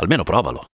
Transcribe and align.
Almeno 0.00 0.22
provalo. 0.22 0.64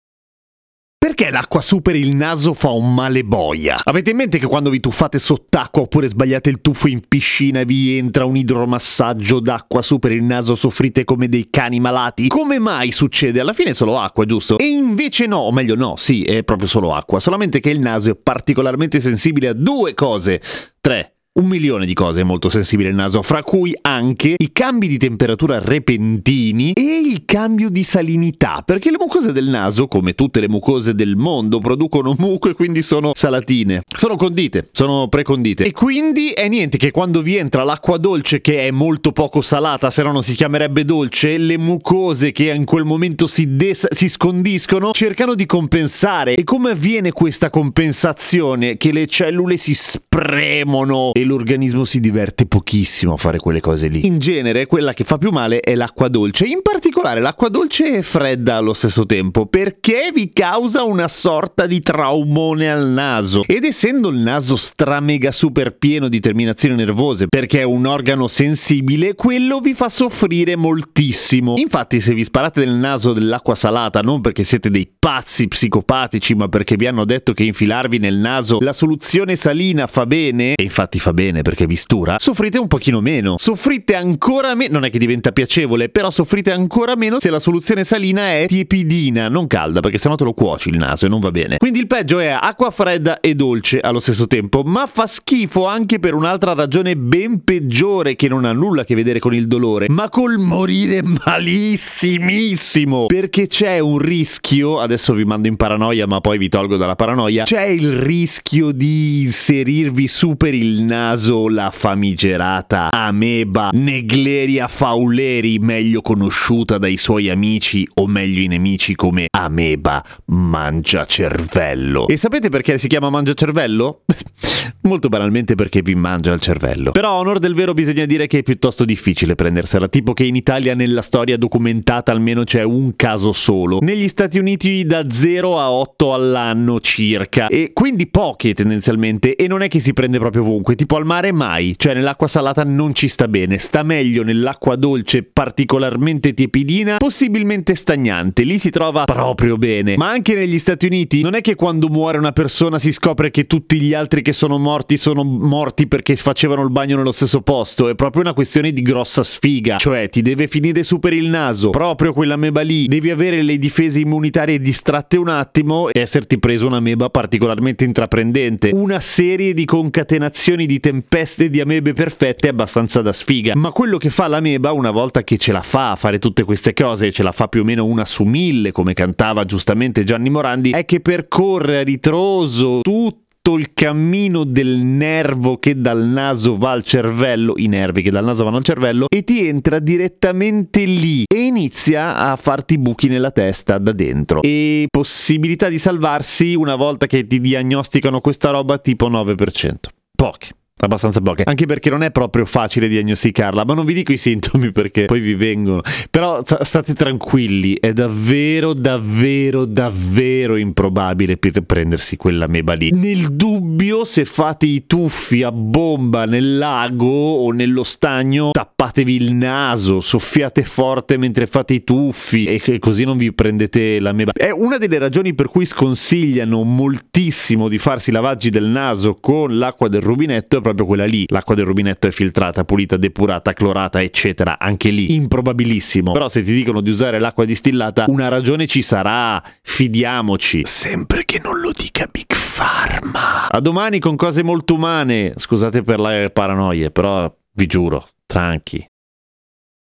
Perché 0.99 1.31
l'acqua 1.31 1.61
super 1.61 1.95
il 1.95 2.17
naso 2.17 2.53
fa 2.53 2.71
un 2.71 2.95
male 2.95 3.23
boia? 3.23 3.81
Avete 3.85 4.11
in 4.11 4.17
mente 4.17 4.39
che 4.39 4.47
quando 4.47 4.71
vi 4.71 4.81
tuffate 4.81 5.19
sott'acqua 5.19 5.83
oppure 5.83 6.09
sbagliate 6.09 6.51
il 6.51 6.61
tuffo 6.61 6.89
in 6.89 7.03
piscina 7.07 7.63
vi 7.65 7.97
entra 7.97 8.25
un 8.25 8.37
idromassaggio 8.37 9.39
d'acqua 9.41 9.83
super 9.83 10.11
il 10.11 10.25
naso 10.25 10.55
soffrite 10.55 11.05
come 11.05 11.29
dei 11.29 11.49
cani 11.51 11.81
malati? 11.81 12.29
Come 12.29 12.59
mai 12.59 12.93
succede? 12.93 13.41
Alla 13.41 13.53
fine 13.53 13.71
è 13.71 13.75
solo 13.75 14.01
acqua, 14.01 14.25
giusto? 14.25 14.59
E 14.59 14.67
invece 14.67 15.27
no, 15.27 15.39
o 15.39 15.53
meglio 15.53 15.77
no, 15.77 15.95
sì, 15.97 16.23
è 16.23 16.43
proprio 16.43 16.67
solo 16.67 16.95
acqua, 16.95 17.21
solamente 17.21 17.61
che 17.61 17.71
il 17.71 17.79
naso 17.81 18.11
è 18.11 18.17
particolarmente 18.17 18.99
sensibile 18.99 19.49
a 19.49 19.55
due 19.55 19.95
cose. 19.95 20.41
Tre 20.81 21.16
un 21.37 21.47
milione 21.47 21.87
di 21.87 21.95
cose 21.95 22.23
molto 22.23 22.49
sensibile 22.49 22.89
il 22.89 22.95
naso, 22.95 23.23
fra 23.23 23.43
cui 23.43 23.77
anche 23.83 24.35
i 24.37 24.53
cambi 24.53 24.89
di 24.89 24.97
temperatura 24.99 25.59
repentini 25.59 26.73
e 26.73 27.01
il 27.05 27.25
cambio 27.25 27.69
di 27.69 27.83
salinità, 27.83 28.63
perché 28.65 28.91
le 28.91 28.97
mucose 28.99 29.33
del 29.33 29.49
naso, 29.49 29.87
come 29.87 30.15
tutte 30.15 30.41
le 30.41 30.49
mucose 30.49 30.95
del 30.95 31.17
mondo, 31.17 31.59
producono 31.59 32.15
muco 32.19 32.49
e 32.49 32.55
quindi 32.55 32.83
sono 32.83 33.13
salatine. 33.15 33.83
Sono 33.87 34.17
condite, 34.17 34.69
sono 34.73 35.09
precondite. 35.09 35.65
E 35.65 35.73
quindi 35.73 36.31
è 36.31 36.49
niente 36.49 36.79
che 36.79 36.91
quando 36.91 37.21
vi 37.21 37.37
entra 37.37 37.65
l'acqua 37.65 37.99
dolce 37.99 38.41
che 38.41 38.67
è 38.67 38.71
molto 38.71 39.13
poco 39.13 39.43
salata, 39.43 39.91
se 39.91 40.03
no 40.03 40.13
non 40.13 40.23
si 40.23 40.35
chiamerebbe 40.35 40.85
dolce, 40.85 41.37
le 41.37 41.59
mucose 41.59 42.33
che 42.33 42.51
in 42.51 42.65
quel 42.65 42.85
momento 42.85 43.27
si, 43.27 43.57
des- 43.57 43.91
si 43.91 44.09
scondiscono 44.09 44.93
cercano 44.93 45.35
di 45.35 45.45
compensare. 45.45 46.35
E 46.35 46.45
come 46.45 46.71
avviene 46.71 47.13
questa 47.13 47.51
compensazione? 47.51 48.77
Che 48.79 48.93
le 48.93 49.07
cellule 49.07 49.57
si 49.57 49.75
spremono 49.75 51.13
e 51.13 51.25
l'organismo 51.27 51.85
si 51.85 52.01
diverte 52.01 52.47
pochissimo 52.47 53.13
a 53.13 53.17
fare 53.17 53.39
quelle 53.39 53.61
cose 53.61 53.89
lì. 53.89 54.07
In 54.07 54.19
genere 54.19 54.67
quella 54.67 54.95
che 54.95 55.05
fa 55.05 55.19
più 55.19 55.31
male 55.31 55.61
è 55.61 55.75
l'acqua 55.75 56.09
dolce, 56.09 56.47
in 56.47 56.63
particolare 56.63 57.21
l'acqua 57.21 57.49
dolce 57.49 57.97
e 57.97 58.03
fredda 58.03 58.57
allo 58.57 58.73
stesso 58.73 59.05
tempo, 59.05 59.47
perché 59.47 60.11
vi 60.15 60.31
causa 60.33 60.85
una 60.85 61.09
sorta 61.09 61.67
di 61.67 61.81
traumone 61.81 62.71
al 62.71 62.89
naso. 62.89 63.43
Ed 63.47 63.65
essendo 63.65 64.09
il 64.09 64.19
naso 64.19 64.57
stramega 64.57 65.33
super 65.33 65.77
pieno 65.77 66.09
di 66.09 66.21
terminazioni 66.21 66.77
nervose, 66.77 67.27
perché 67.27 67.61
è 67.61 67.65
un 67.65 67.87
organo 67.87 68.29
sensibile, 68.29 69.15
quello 69.15 69.61
vi 69.61 69.75
fa 69.75 69.89
soffrire 69.89 70.57
moltissimo. 70.57 71.57
Infatti 71.57 72.01
se 72.01 72.15
vi 72.15 72.25
sparate 72.25 72.65
nel 72.65 72.75
naso 72.75 73.13
dell'acqua 73.13 73.55
salata, 73.55 74.01
non 74.01 74.21
perché 74.21 74.45
siete 74.45 74.71
dei 74.71 74.89
pazzi 74.99 75.49
psicopatici, 75.49 76.35
ma 76.35 76.49
perché 76.49 76.77
vi 76.77 76.87
hanno 76.87 77.05
detto 77.05 77.33
che 77.33 77.45
infilarvi 77.45 77.99
nel 77.99 78.17
naso 78.17 78.59
la 78.61 78.73
soluzione 78.73 79.37
salina 79.37 79.87
fa 79.87 80.07
bene, 80.07 80.53
e 80.55 80.63
infatti 80.63 80.99
fa 80.99 81.13
bene 81.13 81.16
perché 81.17 81.67
vi 81.67 81.77
stura, 81.77 82.17
soffrite 82.19 82.59
un 82.59 82.69
pochino 82.69 83.01
meno. 83.01 83.37
Soffrite 83.39 83.95
ancora 83.95 84.55
meno, 84.55 84.75
non 84.75 84.85
è 84.85 84.91
che 84.91 84.99
diventa 84.99 85.33
piacevole, 85.33 85.89
però 85.89 86.11
soffrite 86.11 86.53
ancora 86.53 86.95
meno 86.95 87.19
se 87.19 87.31
la 87.31 87.39
soluzione 87.39 87.85
salina 87.85 88.33
è 88.33 88.45
tiepidina, 88.47 89.29
non 89.29 89.47
calda, 89.47 89.81
perché 89.81 89.97
sennò 89.97 90.15
te 90.15 90.25
lo 90.25 90.35
cuoci 90.35 90.69
il 90.69 90.77
naso 90.77 91.07
e 91.07 91.09
non 91.09 91.21
va 91.21 91.31
bene. 91.31 91.57
Quindi 91.57 91.79
il 91.79 91.87
peggio 91.87 92.19
è 92.19 92.29
acqua 92.29 92.71
fredda 92.71 93.21
e 93.21 93.35
dolce 93.35 93.81
allo 93.81 93.99
stesso 93.99 94.27
tempo, 94.27 94.63
ma 94.63 94.87
fa 94.87 95.07
schifo 95.07 95.67
anche 95.67 95.99
per 95.99 96.13
un'altra 96.13 96.53
ragione 96.53 96.97
ben 96.97 97.43
peggiore 97.43 98.15
che 98.15 98.29
non 98.29 98.45
ha 98.45 98.53
nulla 98.53 98.83
a 98.83 98.85
che 98.85 98.95
vedere 98.95 99.19
con 99.19 99.35
il 99.35 99.47
dolore, 99.47 99.87
ma 99.89 100.11
col 100.11 100.37
morire 100.37 101.03
malissimissimo. 101.03 103.07
Perché 103.07 103.47
c'è 103.47 103.79
un 103.79 103.99
rischio, 103.99 104.81
adesso 104.81 105.15
vi 105.15 105.25
mando 105.25 105.49
in 105.49 105.57
paranoia, 105.57 106.07
ma 106.07 106.21
poi 106.21 106.37
vi 106.37 106.51
tolgo 106.51 106.77
dalla 106.77 106.95
paranoia, 106.95 107.45
c'è 107.45 107.65
il 107.65 107.93
rischio 107.93 108.71
di 108.71 109.23
inserirvi 109.23 110.09
su 110.09 110.37
per 110.37 110.53
il 110.53 110.83
naso 110.83 111.05
la 111.15 111.71
famigerata 111.71 112.91
ameba 112.91 113.71
Negleria 113.73 114.67
fauleri, 114.67 115.61
meglio 115.61 116.03
conosciuta 116.03 116.79
dai 116.79 116.97
suoi 116.97 117.31
amici 117.31 117.89
o 117.95 118.09
meglio 118.09 118.41
i 118.41 118.49
nemici 118.49 118.97
come 118.97 119.29
ameba 119.31 120.05
mangiacervello. 120.25 122.09
E 122.09 122.17
sapete 122.17 122.49
perché 122.49 122.77
si 122.77 122.89
chiama 122.89 123.09
mangiacervello? 123.09 124.03
Molto 124.83 125.09
banalmente 125.09 125.55
perché 125.55 125.81
vi 125.81 125.95
mangia 125.95 126.33
il 126.33 126.41
cervello. 126.41 126.91
Però 126.91 127.11
a 127.11 127.19
onor 127.19 127.39
del 127.39 127.55
vero 127.55 127.73
bisogna 127.73 128.05
dire 128.05 128.27
che 128.27 128.39
è 128.39 128.43
piuttosto 128.43 128.85
difficile 128.85 129.35
prendersela, 129.35 129.89
tipo 129.89 130.13
che 130.13 130.25
in 130.25 130.35
Italia 130.35 130.75
nella 130.75 131.03
storia 131.03 131.37
documentata 131.37 132.11
almeno 132.13 132.43
c'è 132.45 132.63
un 132.63 132.97
caso 132.97 133.33
solo. 133.33 133.79
Negli 133.81 134.09
Stati 134.09 134.39
Uniti 134.39 134.85
da 134.85 135.09
0 135.09 135.59
a 135.59 135.71
8 135.71 136.15
all'anno 136.15 136.81
circa. 136.81 137.47
E 137.49 137.71
quindi 137.73 138.07
poche 138.09 138.55
tendenzialmente 138.55 139.37
e 139.37 139.47
non 139.47 139.63
è 139.63 139.69
che 139.69 139.81
si 139.81 139.93
prende 139.93 140.19
proprio 140.19 140.43
ovunque, 140.43 140.75
tipo 140.75 140.96
al 140.97 141.05
mare 141.05 141.33
mai, 141.33 141.75
cioè 141.77 141.95
nell'acqua 141.95 142.27
salata 142.27 142.65
non 142.65 142.95
ci 142.95 143.09
sta 143.09 143.29
bene, 143.29 143.59
sta 143.59 143.83
meglio 143.83 144.23
nell'acqua 144.23 144.77
dolce 144.77 145.23
particolarmente 145.23 146.35
tiepidina, 146.35 146.97
possibilmente 146.97 147.75
stagnante, 147.75 148.43
lì 148.43 148.59
si 148.59 148.71
trova 148.71 149.05
proprio 149.05 149.57
bene. 149.57 149.97
Ma 149.97 150.11
anche 150.11 150.35
negli 150.35 150.59
Stati 150.59 150.87
Uniti 150.87 151.23
non 151.23 151.35
è 151.35 151.41
che 151.41 151.55
quando 151.55 151.89
muore 151.89 152.19
una 152.19 152.33
persona 152.33 152.79
si 152.79 152.93
scopre 152.93 153.31
che 153.31 153.45
tutti 153.45 153.81
gli 153.81 153.95
altri 153.95 154.23
che 154.23 154.33
sono 154.33 154.59
morti 154.59 154.97
sono 154.97 155.23
morti 155.25 155.87
perché 155.87 156.17
facevano 156.17 156.63
il 156.63 156.71
bagno 156.71 156.97
nello 156.97 157.13
stesso 157.13 157.41
posto, 157.41 157.89
è 157.89 157.95
proprio 157.95 158.23
una 158.23 158.35
questione 158.35 158.73
di 158.73 158.83
grossa 158.83 159.23
sfiga, 159.23 159.77
cioè 159.77 160.09
ti 160.09 160.23
deve 160.23 160.49
finire 160.49 160.83
su 160.83 160.99
per 160.99 161.13
il 161.13 161.29
naso, 161.29 161.71
proprio 161.71 162.13
quella 162.13 162.37
meba 162.37 162.63
lì, 162.63 162.87
devi 162.87 163.11
avere 163.11 163.43
le 163.43 163.59
difese 163.59 164.01
immunitarie 164.01 164.59
distratte 164.59 165.17
un 165.17 165.29
attimo 165.29 165.89
e 165.89 166.01
esserti 166.01 166.39
preso 166.39 166.67
una 166.67 166.81
meba 166.81 167.11
particolarmente 167.11 167.85
intraprendente. 167.85 168.71
Una 168.73 169.01
serie 169.01 169.55
di 169.55 169.65
concatenazioni 169.65 170.67
di 170.77 170.81
tempeste 170.81 171.49
di 171.49 171.61
amebe 171.61 171.95
perfette 171.95 172.49
è 172.49 172.51
abbastanza 172.51 173.01
da 173.01 173.13
sfiga, 173.13 173.55
ma 173.57 173.71
quello 173.71 173.97
che 173.97 174.11
fa 174.11 174.27
l'ameba 174.27 174.73
una 174.73 174.91
volta 174.91 175.25
che 175.25 175.39
ce 175.39 175.53
la 175.53 175.63
fa 175.63 175.93
a 175.93 175.97
fare 175.97 176.19
tutte 176.19 176.45
queste 176.45 176.75
cose, 176.75 177.11
ce 177.11 177.23
la 177.23 177.33
fa 177.33 177.49
più 177.49 177.63
o 177.63 177.65
meno 177.65 177.87
una 177.87 178.05
su 178.05 178.25
mille, 178.25 178.73
come 178.73 178.93
cantava 178.93 179.45
giustamente 179.45 180.05
Gianni 180.05 180.29
Morandi, 180.29 180.71
è 180.71 180.85
che 180.85 181.01
percorre 181.01 181.79
a 181.79 181.83
ritroso 181.83 182.81
tutto 182.83 183.57
il 183.57 183.73
cammino 183.73 184.45
del 184.45 184.79
nervo 184.85 185.59
che 185.59 185.81
dal 185.81 186.05
naso 186.05 186.57
va 186.57 186.73
al 186.73 186.83
cervello, 186.83 187.55
i 187.57 187.69
nervi 187.69 188.03
che 188.03 188.11
dal 188.11 188.25
naso 188.25 188.45
vanno 188.45 188.57
al 188.57 188.65
cervello, 188.65 189.07
e 189.09 189.25
ti 189.25 189.47
entra 189.47 189.79
direttamente 189.79 190.85
lì 190.85 191.25
e 191.27 191.39
inizia 191.39 192.17
a 192.17 192.37
farti 192.37 192.77
buchi 192.77 193.09
nella 193.09 193.31
testa 193.31 193.79
da 193.79 193.93
dentro. 193.93 194.43
E 194.43 194.89
possibilità 194.91 195.69
di 195.69 195.79
salvarsi 195.79 196.55
una 196.55 196.77
volta 196.77 197.07
che 197.07 197.27
ti 197.27 197.41
diagnosticano 197.41 198.21
questa 198.21 198.51
roba 198.51 198.79
tipo 198.79 199.09
9%. 199.09 199.75
Poche 200.15 200.49
abbastanza 200.79 201.23
poche, 201.23 201.45
anche 201.45 201.65
perché 201.65 201.89
non 201.89 202.03
è 202.03 202.11
proprio 202.11 202.45
facile 202.45 202.87
diagnosticarla, 202.87 203.65
ma 203.65 203.73
non 203.73 203.87
vi 203.87 203.95
dico 203.95 204.13
i 204.13 204.19
sintomi 204.19 204.73
perché 204.73 205.07
poi 205.07 205.21
vi 205.21 205.35
vengono, 205.35 205.81
però 206.11 206.43
state 206.45 206.93
tranquilli, 206.93 207.79
è 207.81 207.95
davvero, 207.95 208.75
davvero, 208.75 209.65
davvero 209.65 210.57
improbabile 210.57 211.39
per 211.39 211.63
prendersi 211.63 212.17
quella 212.17 212.47
meba 212.47 212.75
lì. 212.75 212.91
Nel 212.91 213.33
dubbio, 213.33 214.05
se 214.05 214.27
fate 214.27 214.67
i 214.67 214.85
tuffi 214.87 215.43
a 215.43 215.51
bomba 215.51 216.27
nel 216.27 216.59
lago 216.59 217.07
o 217.07 217.51
nello 217.53 217.83
stagno, 217.83 218.51
tappatevi 218.51 219.15
il 219.15 219.33
naso, 219.33 220.01
soffiate 220.01 220.63
forte 220.63 221.17
mentre 221.17 221.47
fate 221.47 221.73
i 221.73 221.85
tuffi 221.85 222.45
e 222.45 222.79
così 222.79 223.05
non 223.05 223.17
vi 223.17 223.33
prendete 223.33 223.99
la 223.99 224.13
meba. 224.13 224.33
È 224.33 224.51
una 224.51 224.77
delle 224.77 224.99
ragioni 224.99 225.35
per 225.35 225.49
cui 225.49 225.65
sconsigliano 225.65 226.63
moltissimo 226.65 227.69
di 227.69 227.79
farsi 227.79 228.11
lavaggi 228.11 228.51
del 228.51 228.67
naso 228.67 229.15
con 229.15 229.57
l'acqua 229.57 229.89
del 229.89 230.03
rubinetto 230.03 230.65
proprio 230.67 230.87
quella 230.87 231.05
lì. 231.05 231.25
L'acqua 231.29 231.55
del 231.55 231.65
rubinetto 231.65 232.09
è 232.09 232.11
filtrata, 232.11 232.65
pulita, 232.65 232.97
depurata, 232.97 233.53
clorata, 233.53 234.03
eccetera. 234.03 234.59
Anche 234.59 234.91
lì, 234.91 235.15
improbabilissimo. 235.15 236.13
Però 236.13 236.29
se 236.29 236.43
ti 236.43 236.53
dicono 236.53 236.81
di 236.81 236.91
usare 236.91 237.21
l'acqua 237.21 237.45
distillata, 237.45 238.07
una 238.09 238.29
ragione 238.29 238.67
ci 238.67 238.83
sarà. 238.83 239.43
Fidiamoci. 239.63 240.63
Sempre 240.65 241.25
che 241.25 241.41
non 241.43 241.61
lo 241.61 241.71
dica 241.71 242.09
Big 242.11 242.27
Pharma. 242.27 243.49
A 243.49 243.61
domani 243.61 244.01
con 244.01 244.17
cose 244.17 244.43
molto 244.43 244.75
umane. 244.75 245.35
Scusate 245.37 245.83
per 245.83 246.01
le 246.01 246.31
paranoie, 246.33 246.91
però 246.91 247.33
vi 247.53 247.67
giuro, 247.67 248.07
tranqui. 248.27 248.85